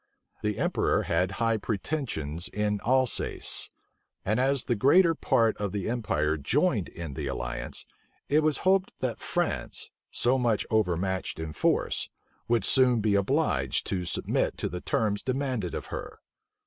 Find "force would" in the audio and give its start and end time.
11.53-12.65